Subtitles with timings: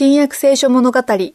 [0.00, 1.00] 新約聖書物語。
[1.00, 1.32] 今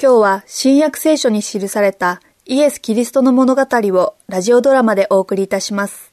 [0.00, 6.09] 日は新約聖書に記されたイエス・キリストの物語をラジオドラマでお送りいたします。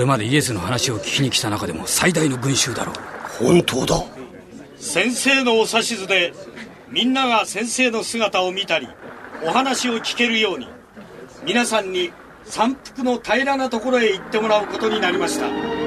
[0.00, 2.94] れまでイエスの話を聞きに来た中でも最大の群衆だろう。
[3.44, 4.02] 本当だ。
[4.76, 6.32] 先生のお指図で
[6.88, 8.88] みんなが先生の姿を見たり
[9.44, 10.66] お話を聞けるように
[11.44, 12.12] 皆さんに
[12.44, 15.79] 山腹の平らなところへ行ってもらうことになりました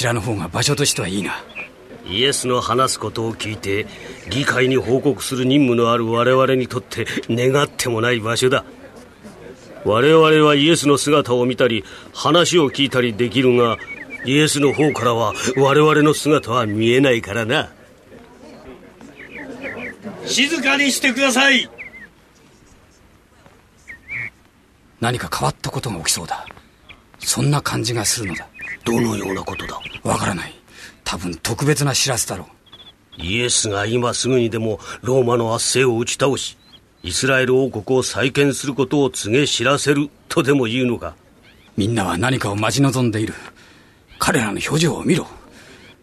[0.00, 1.44] ちらの方が場所としてはいいな。
[2.06, 3.86] イエスの話すことを聞いて
[4.30, 8.64] 議会に報告する任務のある我々にとって願ってもない場所だ。
[9.84, 11.84] 我々はイエスの姿を見たり
[12.14, 13.76] 話を聞いたりできるが
[14.24, 17.70] イエスの方からは我々の姿は見えないからな。
[20.24, 21.68] 静かにしてください。
[24.98, 26.46] 何か変わったことが起きそうだ。
[27.18, 28.48] そんな感じがするのだ
[28.84, 29.80] どのようなことだ？
[30.02, 30.54] わからない。
[31.04, 32.44] 多分特別な知らせだろ
[33.18, 33.22] う。
[33.22, 36.56] イエスが今すぐにでもローマの圧政を打ち倒し
[37.02, 41.14] イスラエル王国を再建することを告げ知らせるとでも言うのか？
[41.76, 43.34] みんなは何かを待ち望んでいる。
[44.18, 45.26] 彼らの表情を見ろ。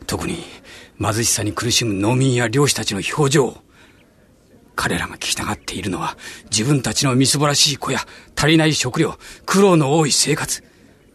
[0.05, 0.37] 特に
[0.99, 3.57] 貧しさに苦しむ農民や漁師たちの表情
[4.75, 6.17] 彼らが聞きたがっているのは
[6.51, 7.99] 自分たちのみすぼらしい子や
[8.35, 10.63] 足りない食料苦労の多い生活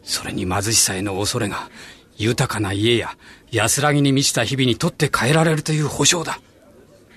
[0.03, 1.71] それに貧しさへの恐れが、
[2.17, 3.17] 豊かな家や
[3.51, 6.41] 安らぎに満ちた日々にとって変えられるという保証だ。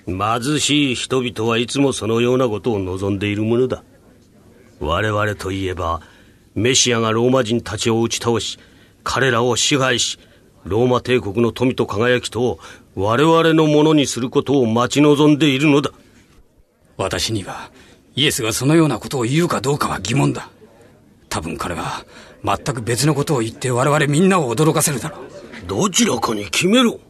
[0.06, 3.82] 貧しい人々はいつもそのようなことを望んでいるものだ。
[4.78, 6.00] 我々といえば、
[6.54, 8.58] メシアがローマ人たちを打ち倒し、
[9.02, 10.18] 彼らを支配し、
[10.64, 12.58] ローマ帝国の富と輝きと
[12.94, 15.90] 我々のものにすることを待ち望んでいるのだ。
[16.96, 17.70] 私には、
[18.14, 20.50] イエスがそのようなことを言うかどうかは疑問だ。
[21.28, 22.04] 多分彼は、
[22.46, 25.66] 全く別のことを言って我々みんなを驚かせるだろう。
[25.66, 27.00] どちらかに決めろ。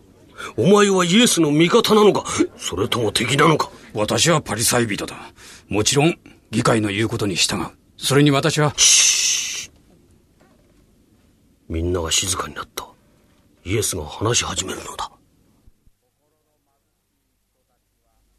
[0.57, 2.25] お前はイエスの味方なのか、
[2.57, 3.71] それとも敵なのか。
[3.93, 5.15] 私はパリサイ人だ。
[5.69, 6.19] もちろん、
[6.51, 7.67] 議会の言うことに従う。
[7.99, 8.73] それに私は。
[11.69, 12.87] みんなが静かになった。
[13.65, 15.11] イエスが話し始めるのだ。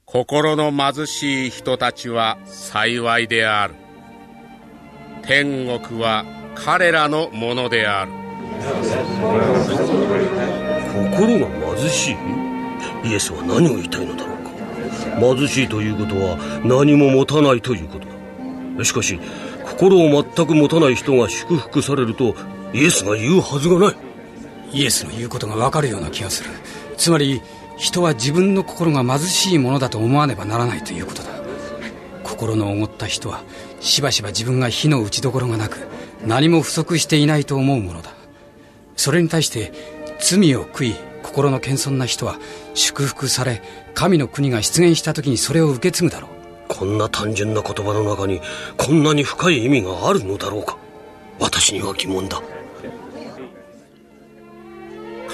[0.06, 3.76] 心の貧しい人たちは幸いである。
[5.24, 6.24] 天国は
[6.66, 8.12] 彼らのものである。
[11.12, 11.48] 心が
[11.78, 13.10] 貧しい？
[13.10, 14.52] イエスは何を言いたいのだろうか。
[15.38, 18.08] 貧しいということは何も持たないということ
[18.78, 18.84] だ。
[18.84, 19.20] しかし
[19.66, 22.36] 心を全く持たない人が祝福されると
[22.74, 23.96] イエスが言うはずがない。
[24.74, 26.50] イエスの言うことがわかるような気がする。
[26.98, 27.42] つまり
[27.78, 31.30] 人は自分の心が貧しいものだと思わねばならないということだ。
[32.24, 33.44] 心のおごった人は
[33.80, 35.88] しばしば自分が火の打ちどころがなく
[36.26, 38.12] 何も不足していないと思うものだ。
[38.96, 39.72] それに対して
[40.20, 42.38] 罪を悔い心の謙遜な人は
[42.74, 43.62] 祝福され
[43.94, 46.32] 神の国が出現した時にそれを受け継ぐだろう。
[46.68, 48.42] こんな単純な言葉の中に
[48.78, 50.78] こんなに深い意味があるのだろうか。
[51.40, 52.42] 私には疑問だ。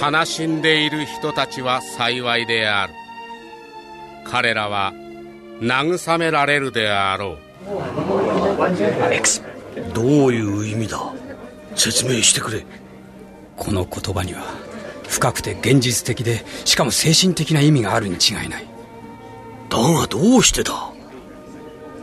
[0.02, 2.94] 悲しんでいる人たちは幸いである。
[4.26, 4.94] 彼らは
[5.60, 7.38] 慰められるであろう
[9.94, 11.00] どういう意味だ？
[11.76, 12.66] 説明してくれ。
[13.56, 14.44] この言葉には
[15.08, 18.66] 深くて現実的でしかも精神的な意味があるに違いない。
[19.70, 20.92] だがどうしてだ？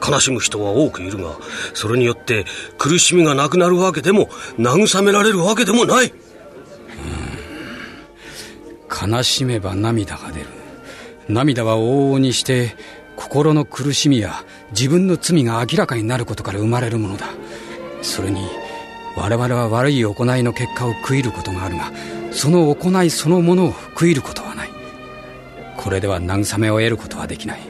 [0.07, 1.37] 悲しむ人は多くいるが
[1.75, 2.47] それによって
[2.79, 4.29] 苦しみがなくなるわけでも
[4.59, 6.13] 慰められるわけでもない。
[9.09, 10.47] 悲しめば涙が出る。
[11.29, 12.75] 涙は往々にして
[13.15, 17.27] 心の苦しみや自分の罪が明らかになることから生まれるものだ
[18.03, 18.49] それに
[19.17, 21.93] 我々は悪い行いの結果を悔いることがあるが
[22.33, 24.71] その行いそのものを悔いることはない。
[25.77, 27.61] これでは慰めを得ることはできない。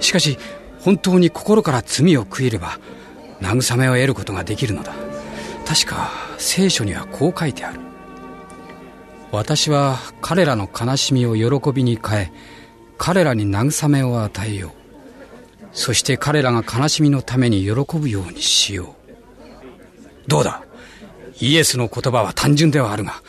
[0.00, 0.38] しかし
[0.80, 2.78] 本当に心から罪を悔いれば
[3.40, 4.92] 慰めを得ることができるのだ。
[5.66, 7.80] 確か聖書にはこう書いてある。
[9.32, 12.32] 私は彼らの悲しみを喜びに変え
[12.98, 14.70] 彼らに慰めを与えよう。
[15.72, 18.99] そして彼らが悲しみのために喜ぶようにしよう。
[20.30, 20.62] どうだ?
[21.40, 23.20] イエスの言葉は単純ではあるが、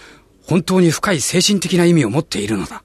[0.48, 2.84] 本当に深い精神的な意味を持っているのだ。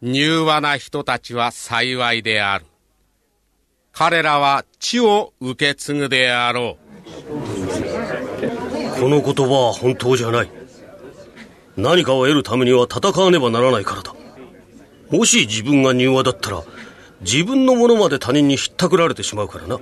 [0.00, 2.66] 柔和な人たちは幸いである。
[3.92, 6.84] 彼らは地を受け継ぐであろう。
[9.00, 10.50] この言葉は本当じゃない。
[11.76, 14.14] 何かを得るためには戦わねばならないからだ。
[15.10, 16.62] もし自分が柔和だったら、
[17.22, 19.80] 自分のものまで他人にひったくられてしまうからな。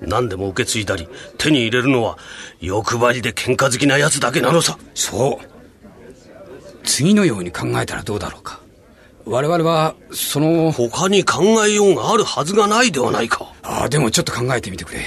[0.00, 1.08] 何でも受け継いだり
[1.38, 2.18] 手に入れるのは
[2.60, 4.78] 欲張りで喧嘩好きな奴だけなのさ。
[4.94, 5.46] そう。
[6.84, 8.60] 次のように考えたらどうだろうか。
[9.26, 13.52] 我々はその他に考えようがあるはずがないではないか。
[13.62, 15.00] ああでもちょっと考えてみてくれ。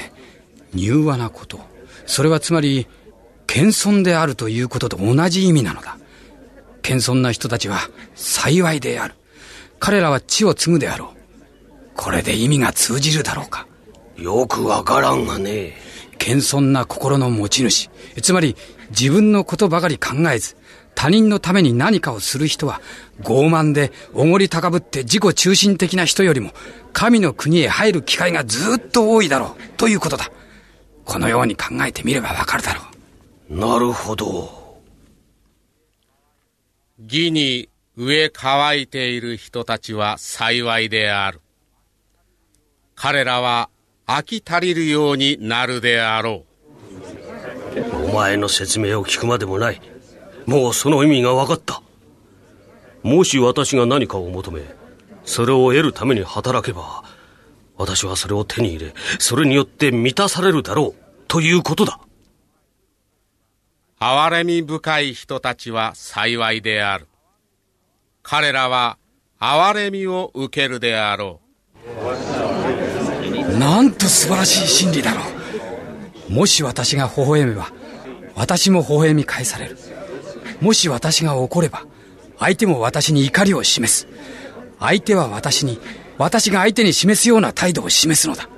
[0.75, 1.59] 柔和なこと。
[2.05, 2.87] それはつまり
[3.47, 5.97] 謙遜であるということと同じ意味なのだ。
[6.81, 7.79] 謙遜な人たちは
[8.15, 9.15] 幸いである。
[9.79, 11.17] 彼らは地を継ぐであろう。
[11.95, 13.67] これで意味が通じるだろうか
[14.17, 15.73] よくわからんがね。
[16.17, 17.89] 謙遜な心の持ち主。
[18.21, 18.55] つまり、
[18.89, 20.55] 自分のことばかり考えず、
[20.95, 22.81] 他人のために何かをする人は、
[23.21, 26.51] 傲慢で、おごり高ぶって自己中心的な人よりも、
[26.93, 30.31] 神の国へ入る機会がずっと多いだろう、ということだ。
[31.05, 32.81] このように考えてみればわかるだろ
[33.49, 33.57] う。
[33.59, 34.63] なるほど。
[36.99, 41.41] 義に上乾いている人たちは幸いである。
[42.95, 43.69] 彼らは
[44.05, 46.43] 飽き足りるようになるであろ
[47.75, 48.09] う。
[48.09, 49.81] お前の説明を聞くまでもない。
[50.45, 51.81] もうその意味が分かった。
[53.01, 54.61] もし私が何かを求め、
[55.23, 57.03] それを得るために働けば、
[57.77, 61.99] 私はそれを手に入れ、それによって満たされるだろう、ということだ。
[63.99, 67.07] 憐れみ深い人たちは幸いである。
[68.21, 68.97] 彼らは
[69.39, 71.39] 憐れみを受けるであろ
[72.29, 72.32] う。
[73.59, 75.21] なんと素晴らしい真理だろ
[76.29, 76.33] う。
[76.33, 77.71] もし私が微笑めば、
[78.35, 79.77] 私も微笑み返される。
[80.61, 81.85] もし私が怒れば、
[82.39, 84.07] 相手も私に怒りを示す。
[84.79, 85.79] 相手は私に、
[86.17, 88.49] 私が相手に示すような態度を示すのだ。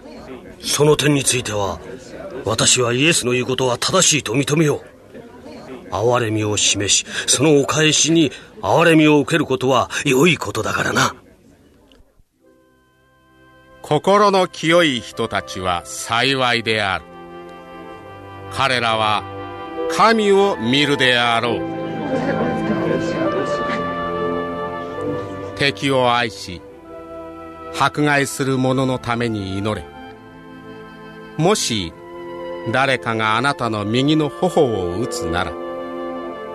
[0.61, 1.79] その点については、
[2.45, 4.81] 私はイエスの言うことは正しいと認めよ
[5.91, 5.93] う。
[5.93, 8.31] 憐れみを示し、そのお返しに
[8.61, 11.15] 憐れみを受けることは良いことだからな。
[13.87, 17.05] 心の清い人たちは幸いである。
[18.51, 19.23] 彼らは
[19.95, 21.61] 神を見るであろう。
[25.55, 26.63] 敵を愛し、
[27.79, 29.85] 迫害する者のために祈れ。
[31.37, 31.93] もし
[32.73, 35.53] 誰かがあなたの右の頬を打つなら、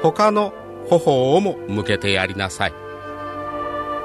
[0.02, 0.52] 他の
[0.88, 2.72] 頬をも向けてやりなさい。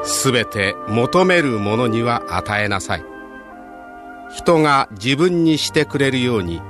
[0.04, 3.15] すべて求める者には与えなさい。
[4.36, 6.62] 人が自分にしてくれるように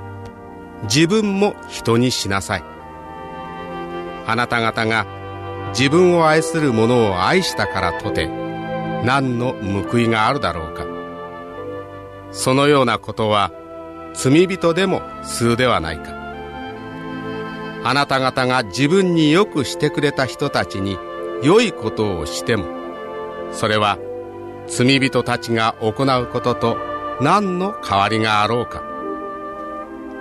[0.84, 2.64] 自分も人にしなさい。
[4.24, 5.04] あなた方が
[5.76, 8.28] 自分を愛する者を愛したからとて
[9.04, 9.52] 何の
[9.90, 10.86] 報いがあるだろうか。
[12.30, 13.50] そのようなことは
[14.14, 16.14] 罪人でも数ではないか。
[17.82, 20.96] あなた方が自分によくしてくれた人たちに
[21.42, 22.66] 良いことをしても
[23.52, 23.98] それは
[24.68, 28.82] 罪人たちが行うことと何の代わりがあろうか。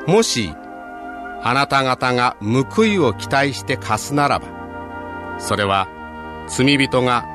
[0.07, 0.53] もし
[1.44, 4.47] あなた方が報いを期待して貸すならば
[5.39, 5.88] それは
[6.47, 7.25] 罪人が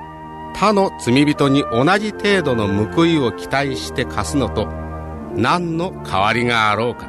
[0.55, 4.67] 他の罪人に同じ程度の報いを期待して貸すのと
[5.35, 7.09] 何の代わりがあろうか。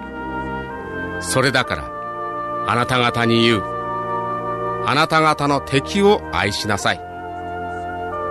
[1.22, 1.92] それだから
[2.68, 3.64] あなた方に言う。
[4.86, 7.02] あなた方の敵を愛しなさい。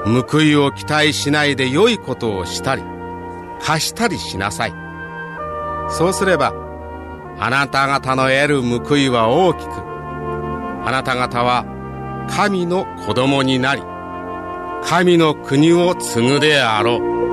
[0.05, 2.83] 報いを期待しないで良いことをしたり
[3.63, 4.75] 貸したりしなさい。
[5.91, 6.55] そうすれば
[7.39, 9.71] あなた方の得る報いは大きく
[10.85, 11.65] あなた方は
[12.31, 13.83] 神の子供になり
[14.83, 17.30] 神の国を継ぐであろう。